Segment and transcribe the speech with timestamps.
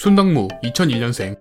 [0.00, 1.36] 순당무 2001년생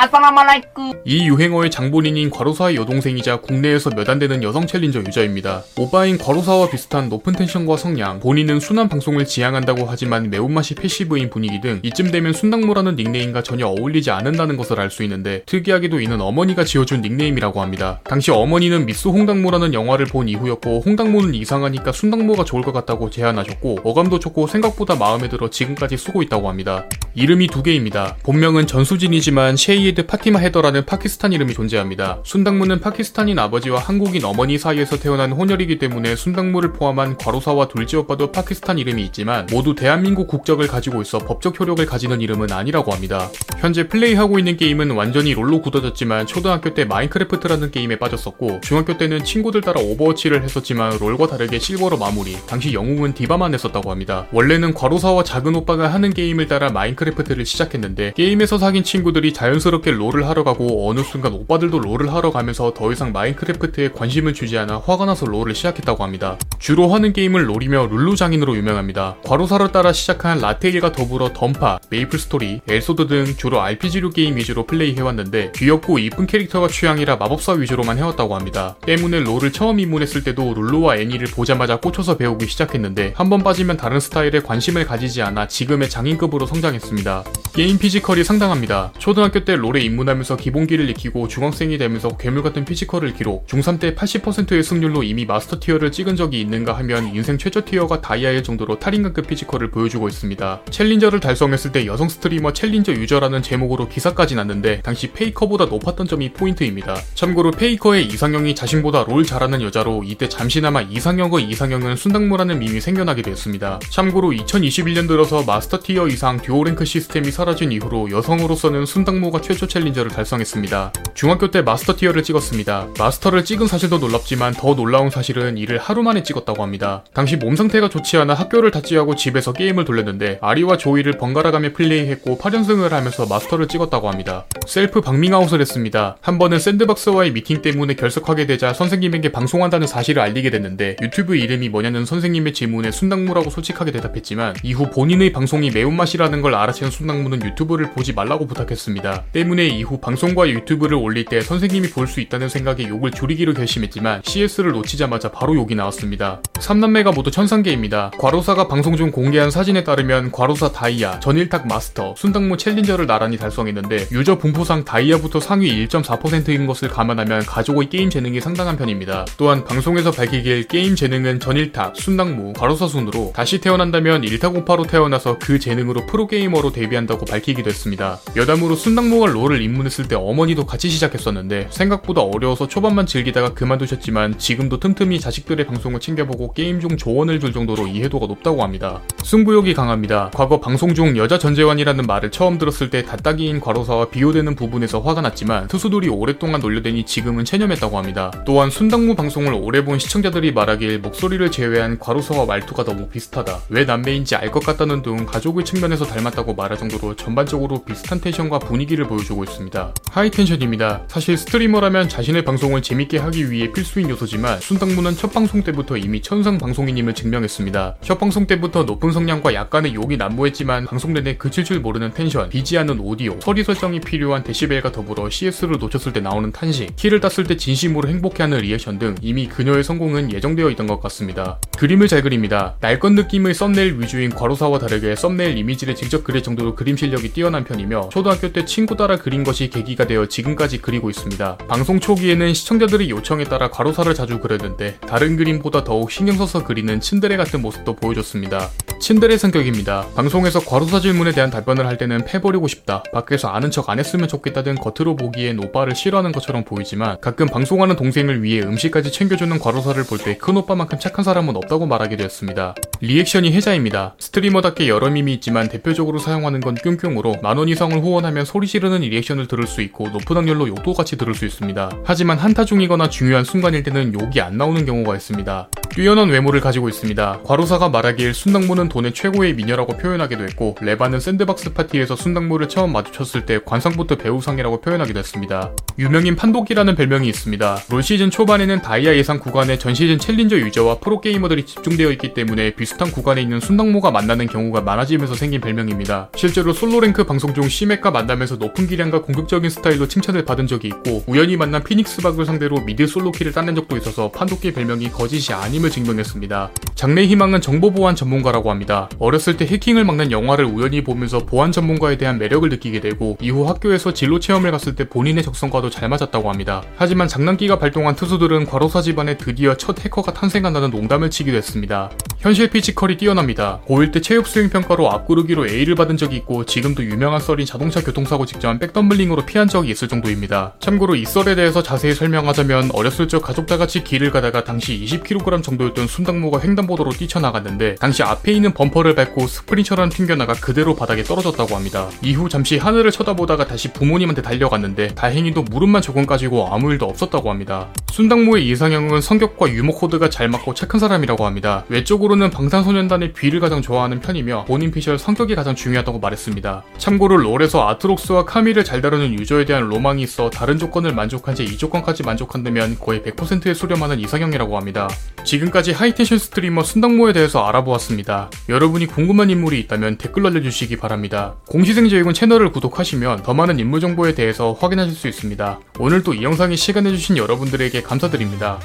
[0.00, 5.62] 아사라말라이쿠 이 유행어의 장본인인 과로사의 여동생이자 국내에서 몇 안 되는 여성 challenger 유저입니다.
[5.76, 11.78] 오빠인 과로사와 비슷한 높은 텐션과 성량, 본인은 순한 방송을 지향한다고 하지만 매운맛이 passive인 분위기 등
[11.84, 17.02] 이쯤 되면 순당무라는 닉네임과 전혀 어울리지 않는다는 것을 알 수 있는데 특이하게도 이는 어머니가 지어준
[17.02, 18.00] 닉네임이라고 합니다.
[18.02, 24.18] 당시 어머니는 미스 홍당무라는 영화를 본 이후였고 홍당무는 이상하니까 순당무가 좋을 것 같다고 제안하셨고 어감도
[24.18, 26.86] 좋고 생각보다 마음에 들어 지금까지 쓰고 있다고 합니다.
[27.14, 28.16] 이름이 두 개입니다.
[28.24, 32.20] 본명은 전수진이지만 셰이 에드 파티마 헤더라는 파키스탄 이름이 존재합니다.
[32.22, 38.78] 순당무는 파키스탄인 아버지와 한국인 어머니 사이에서 태어난 혼혈이기 때문에 순당무를 포함한 과로사와 둘째 오빠도 파키스탄
[38.78, 43.30] 이름이 있지만 모두 대한민국 국적을 가지고 있어 법적 효력을 가지는 이름은 아니라고 합니다.
[43.58, 49.60] 현재 플레이하고 있는 게임은 완전히 롤로 굳어졌지만 초등학교 때 마인크래프트라는 게임에 빠졌었고 중학교 때는 친구들
[49.60, 54.28] 따라 오버워치를 했었지만 롤과 다르게 실버로 마무리 당시 영웅은 디바만 했었다고 합니다.
[54.30, 60.44] 원래는 과로사와 작은 오빠가 하는 게임을 따라 마인크래프트를 시작했는데 게임에서 사귄 친구들이 자연스럽게 롤을 하러
[60.44, 65.24] 가고 어느 순간 오빠들도 롤을 하러 가면서 더 이상 마인크래프트에 관심을 주지 않아 화가 나서
[65.24, 66.36] 롤을 시작했다고 합니다.
[66.58, 69.16] 주로 하는 게임은 롤이며 룰루 장인으로 유명합니다.
[69.24, 75.52] 과로사를 따라 시작한 라테일과 더불어 던파, 메이플 스토리, 엘소드 등 주로 RPG류 게임 위주로 플레이해왔는데
[75.54, 78.76] 귀엽고 이쁜 캐릭터가 취향이라 마법사 위주로만 해왔다고 합니다.
[78.84, 84.00] 때문에 롤을 처음 입문했을 때도 룰루와 애니를 보자마자 꽂혀서 배우기 시작했는데 한 번 빠지면 다른
[84.00, 87.22] 스타일에 관심을 가지지 않아 지금의 장인급으로 성장했습니다.
[87.52, 88.90] 게임 피지컬이 상당합니다.
[88.98, 94.62] 초등학교 때 롤에 입문하면서 기본기를 익히고 중학생이 되면서 괴물 같은 피지컬을 기록, 중3 때 80%의
[94.62, 99.70] 승률로 이미 마스터 티어를 찍은 적이 있는가 하면 인생 최저 티어가 다이아일 정도로 탈인간급 피지컬을
[99.70, 100.62] 보여주고 있습니다.
[100.70, 106.96] 챌린저를 달성했을 때 여성 스트리머 챌린저 유저라는 제목으로 기사까지 났는데 당시 페이커보다 높았던 점이 포인트입니다.
[107.14, 113.80] 참고로 페이커의 이상형이 자신보다 롤 잘하는 여자로 이때 잠시나마 이상혁의 이상형은 순당무라는 밈이 생겨나게 되었습니다.
[113.90, 120.12] 참고로 2021년 들어서 마스터 티어 이상 듀오 랭크 시스템이 사라진 이후로 여성으로서는 순당무가 최초 챌린저를
[120.12, 120.92] 달성했습니다.
[121.12, 122.86] 중학교 때 마스터 티어를 찍었습니다.
[122.96, 127.04] 마스터를 찍은 사실도 놀랍지만 더 놀라운 사실은 이를 하루 만에 찍었다고 합니다.
[127.12, 132.90] 당시 몸 상태가 좋지 않아 학교를 다찌하고 집에서 게임을 돌렸는데 아리와 조이를 번갈아가며 플레이했고 8연승을
[132.90, 134.46] 하면서 마스터를 찍었다고 합니다.
[134.68, 136.16] 셀프 방밍아웃을 했습니다.
[136.20, 142.04] 한 번은 샌드박스와의 미팅 때문에 결석하게 되자 선생님에게 방송한다는 사실을 알리게 됐는데 유튜브 이름이 뭐냐는
[142.04, 148.46] 선생님의 질문에 순당무라고 솔직하게 대답했지만 이후 본인의 방송이 매운맛이라는 걸 알아챈 순당무는 유튜브를 보지 말라고
[148.46, 149.24] 부탁했습니다.
[149.40, 154.72] 때문에 이후 방송과 유튜브를 올릴 때 선생님이 볼 수 있다는 생각에 욕을 줄이기로 결심했지만 CS를
[154.72, 156.42] 놓치자마자 바로 욕이 나왔습니다.
[156.54, 158.10] 3남매가 모두 천상계입니다.
[158.18, 164.38] 과로사가 방송 중 공개한 사진에 따르면 과로사 다이아, 전일탁 마스터, 순당무 챌린저를 나란히 달성했는데 유저
[164.38, 169.24] 분포상 다이아부터 상위 1.4%인 것을 감안하면 가족의 게임 재능이 상당한 편입니다.
[169.36, 175.60] 또한 방송에서 밝히길 게임 재능은 전일탁, 순당무, 과로사 순으로 다시 태어난다면 일탁 오빠로 태어나서 그
[175.60, 178.18] 재능으로 프로게이머로 데뷔한다고 밝히기도 했습니다.
[178.34, 185.18] 여담으로 순당무가 롤을 입문했을 때 어머니도 같이 시작했었는데 생각보다 어려워서 초반만 즐기다가 그만두셨지만 지금도 틈틈이
[185.20, 189.00] 자식들의 방송을 챙겨보고 게임 중 조언을 줄 정도로 이해도가 높다고 합니다.
[189.24, 190.30] 승부욕이 강합니다.
[190.34, 195.68] 과거 방송 중 여자 전재환이라는 말을 처음 들었을 때 다딱이인 과로사와 비교되는 부분에서 화가 났지만
[195.68, 198.30] 트수들이 오랫동안 놀려대니 지금은 체념했다고 합니다.
[198.44, 203.60] 또한 순당무 방송을 오래 본 시청자들이 말하길 목소리를 제외한 과로사와 말투가 너무 비슷하다.
[203.70, 209.06] 왜 남매인지 알 것 같다는 등 가족의 측면에서 닮았다고 말할 정도로 전반적으로 비슷한 텐션과 분위기를
[209.06, 209.94] 보여 주고 있습니다.
[210.10, 211.04] 하이텐션입니다.
[211.08, 216.58] 사실 스트리머라면 자신의 방송을 재밌게 하기 위해 필수인 요소지만 순당무는 첫 방송 때부터 이미 천상
[216.58, 217.96] 방송인임을 증명했습니다.
[218.02, 222.78] 첫 방송 때부터 높은 성량과 약간의 욕이 난무했지만 방송 내내 그칠 줄 모르는 텐션, 비지
[222.78, 227.56] 않는 오디오, 소리 설정이 필요한 데시벨과 더불어 CS를 놓쳤을 때 나오는 탄식, 키를 땄을 때
[227.56, 231.58] 진심으로 행복해하는 리액션 등 이미 그녀의 성공은 예정되어 있던 것 같습니다.
[231.78, 232.76] 그림을 잘 그립니다.
[232.80, 238.10] 날것 느낌의 썸네일 위주인 과로사와 다르게 썸네일 이미지를 직접 그릴 정도로 그림 실력이 뛰어난 편이며
[238.10, 241.58] 초등학교 때 친구 따라 그린 것이 계기가 되어 지금까지 그리고 있습니다.
[241.68, 247.36] 방송 초기에는 시청자들의 요청에 따라 과로사를 자주 그렸는데 다른 그림보다 더욱 신경 써서 그리는 츤데레
[247.36, 248.70] 같은 모습도 보여줬습니다.
[249.00, 250.08] 츤데레 성격입니다.
[250.14, 253.02] 방송에서 과로사 질문에 대한 답변을 할 때는 패버리고 싶다.
[253.14, 257.96] 밖에서 아는 척 안 했으면 좋겠다 등 겉으로 보기엔 오빠를 싫어하는 것처럼 보이지만 가끔 방송하는
[257.96, 262.74] 동생을 위해 음식까지 챙겨주는 과로사를 볼 때 큰 오빠만큼 착한 사람은 없다고 말하기도 했습니다.
[263.00, 264.14] 리액션이 해자입니다.
[264.18, 269.66] 스트리머답게 여러 밈이 있지만 대표적으로 사용하는 건 뀨뀨으로 만원 이상을 후원하면 소리 지르는 리액션을 들을
[269.66, 271.90] 수 있고 높은 확률로 욕도 같이 들을 수 있습니다.
[272.04, 275.70] 하지만 한타 중이거나 중요한 순간일 때는 욕이 안 나오는 경우가 있습니다.
[275.88, 277.40] 뛰어난 외모를 가지고 있습니다.
[277.44, 283.58] 과로사가 말하길 순당무는 동네 최고의 미녀라고 표현하기도 했고 레바는 샌드박스 파티에서 순당무를 처음 마주쳤을 때
[283.64, 285.72] 관상부터 배우상이라고 표현하기도 했습니다.
[285.98, 287.78] 유명인 판독기라는 별명이 있습니다.
[287.88, 293.10] 롤 시즌 초반에는 다이아 예상 구간에 전 시즌 챌린저 유저와 프로게이머들이 집중되어 있기 때문에 비슷한
[293.10, 296.30] 구간에 있는 순당무가 만나는 경우가 많아지면서 생긴 별명입니다.
[296.34, 301.56] 실제로 솔로랭크 방송 중 씨맥과 만나면서 높은 기량과 공격적인 스타일로 칭찬을 받은 적이 있고 우연히
[301.56, 306.70] 만난 피닉스 박을 상대로 미드 솔로킬을 따낸 적도 있어서 판독기 별명이 거짓이 아님을 증명했습니다.
[306.96, 308.79] 장래 희망은 정보 보안 전문가라고 합니다.
[309.18, 314.12] 어렸을 때 해킹을 막는 영화를 우연히 보면서 보안 전문가에 대한 매력을 느끼게 되고 이후 학교에서
[314.12, 316.82] 진로 체험을 갔을 때 본인의 적성과도 잘 맞았다고 합니다.
[316.96, 322.10] 하지만 장난기가 발동한 트수들은 과로사 집안에 드디어 첫 해커가 탄생한다는 농담을 치기도 했습니다.
[322.38, 323.80] 현실 피지컬이 뛰어납니다.
[323.86, 328.46] 고1 때 체육 수행 평가로 앞구르기로 A를 받은 적이 있고 지금도 유명한 썰인 자동차 교통사고
[328.46, 330.74] 직전 백덤블링으로 피한 적이 있을 정도입니다.
[330.80, 335.62] 참고로 이 썰에 대해서 자세히 설명하자면 어렸을 적 가족 다 같이 길을 가다가 당시 20kg
[335.62, 342.08] 정도였던 순당무가 횡단보도로 뛰쳐나갔는데 당시 앞에 있는 범퍼를 밟고 스프링처럼 튕겨나가 그대로 바닥에 떨어졌다고 합니다.
[342.22, 347.88] 이후 잠시 하늘을 쳐다보다가 다시 부모님한테 달려갔는데 다행히도 무릎만 조금 까지고 아무 일도 없었다고 합니다.
[348.10, 351.84] 순당무의 이상형은 성격과 유머 코드가 잘 맞고 착한 사람이라고 합니다.
[351.88, 356.82] 외적으로는 방탄소년단의 뷔를 가장 좋아하는 편이며 본인 피셜 성격이 가장 중요하다고 말했습니다.
[356.98, 361.76] 참고로 롤에서 아트록스와 카밀을 잘 다루는 유저에 대한 로망이 있어 다른 조건을 만족한 채 이
[361.76, 365.08] 조건까지 만족한다면 거의 100%에 수렴하는 이상형이라고 합니다.
[365.44, 368.50] 지금까지 high tension 스트리머 순당무에 대해서 알아보았습니다.
[368.68, 371.56] 여러분이 궁금한 인물이 있다면 댓글로 알려주시기 바랍니다.
[371.68, 375.80] 공시생제육은 채널을 구독하시면 더 많은 인물 정보에 대해서 확인하실 수 있습니다.
[375.98, 378.80] 오늘도 이 영상에 시간 내주신 여러분들에게 감사드립니다.